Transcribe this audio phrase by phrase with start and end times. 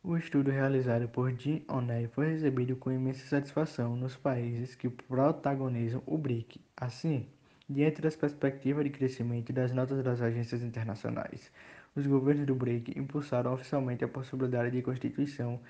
[0.00, 6.00] O estudo realizado por Jim O'Neill foi recebido com imensa satisfação nos países que protagonizam
[6.06, 6.60] o BRIC.
[6.76, 7.26] Assim,
[7.68, 11.50] diante das perspectivas de crescimento das notas das agências internacionais,
[11.96, 15.60] os governos do BRIC impulsaram oficialmente a possibilidade de constituição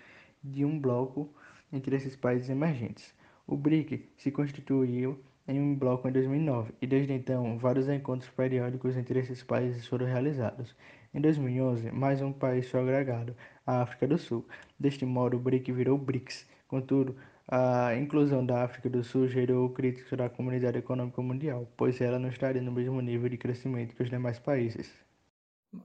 [0.44, 1.32] de um bloco
[1.72, 3.14] entre esses países emergentes.
[3.46, 5.18] O BRIC se constituiu
[5.48, 10.06] em um bloco em 2009 e desde então vários encontros periódicos entre esses países foram
[10.06, 10.76] realizados.
[11.12, 13.34] Em 2011, mais um país foi agregado,
[13.66, 14.46] a África do Sul.
[14.78, 16.46] Deste modo, o BRIC virou BRICS.
[16.68, 17.16] Contudo,
[17.50, 22.28] a inclusão da África do Sul gerou críticas da comunidade econômica mundial, pois ela não
[22.28, 24.92] estaria no mesmo nível de crescimento que os demais países.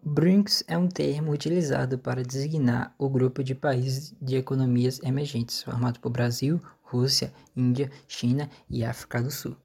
[0.04, 6.02] BRICS é um termo utilizado para designar o grupo de países de economias emergentes, formado
[6.02, 9.56] por Brasil, Rússia, Índia, China e África do Sul.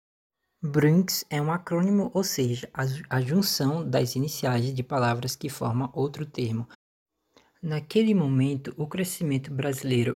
[0.60, 2.68] BRICS é um acrônimo, ou seja,
[3.08, 6.66] a junção das iniciais de palavras que formam outro termo.
[7.62, 10.14] Naquele momento, o crescimento brasileiro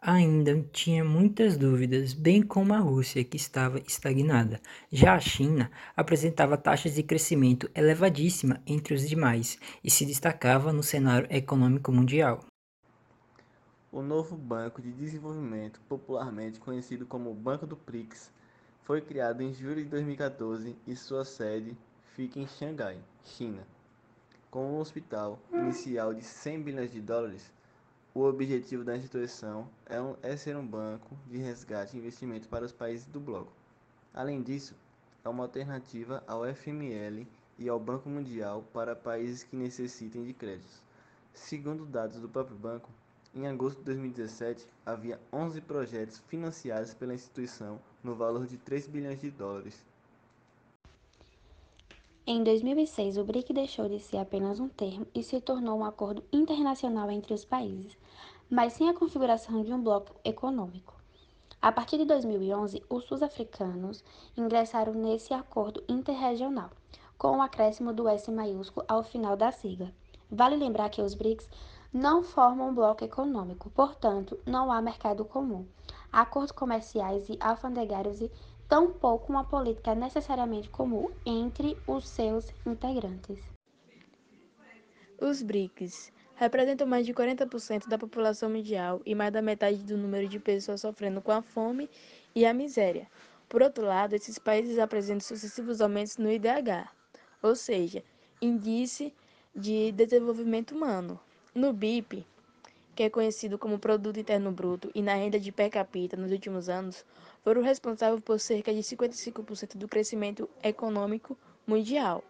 [0.00, 4.60] ainda tinha muitas dúvidas, bem como a Rússia, que estava estagnada.
[4.92, 10.84] Já a China apresentava taxas de crescimento elevadíssima entre os demais e se destacava no
[10.84, 12.44] cenário econômico mundial.
[13.90, 18.30] O novo Banco de Desenvolvimento, popularmente conhecido como Banco do BRICS,
[18.84, 21.74] foi criado em julho de 2014 e sua sede
[22.14, 23.66] fica em Xangai, China.
[24.50, 27.50] Com um hospital inicial de 100 bilhões de dólares,
[28.14, 32.66] o objetivo da instituição é, um, é ser um banco de resgate e investimento para
[32.66, 33.50] os países do bloco.
[34.12, 34.76] Além disso,
[35.24, 37.26] é uma alternativa ao FML
[37.58, 40.82] e ao Banco Mundial para países que necessitem de créditos.
[41.32, 42.90] Segundo dados do próprio banco,
[43.34, 49.20] em agosto de 2017, havia 11 projetos financiados pela instituição no valor de 3 bilhões
[49.20, 49.82] de dólares.
[52.26, 56.22] Em 2006, o BRIC deixou de ser apenas um termo e se tornou um acordo
[56.32, 57.96] internacional entre os países,
[58.48, 60.94] mas sem a configuração de um bloco econômico.
[61.60, 64.04] A partir de 2011, os sul-africanos
[64.36, 66.70] ingressaram nesse acordo interregional,
[67.16, 69.90] com o acréscimo do S maiúsculo ao final da sigla.
[70.30, 71.48] Vale lembrar que os BRICS
[71.92, 75.66] não formam um bloco econômico, portanto, não há mercado comum,
[76.14, 78.30] acordos comerciais e alfandegários e
[78.68, 83.38] tampouco uma política necessariamente comum entre os seus integrantes.
[85.20, 90.28] Os BRICS representam mais de 40% da população mundial e mais da metade do número
[90.28, 91.88] de pessoas sofrendo com a fome
[92.34, 93.06] e a miséria.
[93.48, 96.90] Por outro lado, esses países apresentam sucessivos aumentos no IDH,
[97.42, 98.02] ou seja,
[98.40, 99.14] Índice
[99.54, 101.20] de Desenvolvimento Humano,
[101.54, 102.26] no BIP,
[102.94, 106.68] que é conhecido como Produto Interno Bruto, e na renda de per capita nos últimos
[106.68, 107.04] anos,
[107.42, 112.22] foram responsáveis por cerca de 55% do crescimento econômico mundial,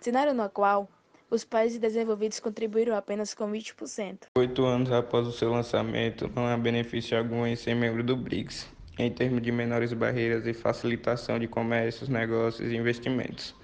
[0.00, 0.88] cenário no qual
[1.30, 4.26] os países desenvolvidos contribuíram apenas com 20%.
[4.36, 8.68] Oito anos após o seu lançamento, não há benefício algum em ser membro do BRICS,
[9.00, 13.54] em termos de menores barreiras e facilitação de comércios, negócios e investimentos.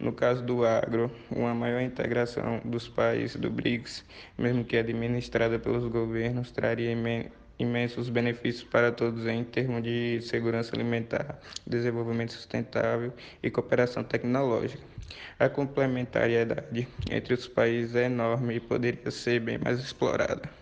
[0.00, 4.04] No caso do agro, uma maior integração dos países do BRICS,
[4.36, 6.92] mesmo que administrada pelos governos, traria
[7.56, 14.82] imensos benefícios para todos em termos de segurança alimentar, desenvolvimento sustentável e cooperação tecnológica.
[15.38, 20.59] A complementariedade entre os países é enorme e poderia ser bem mais explorada.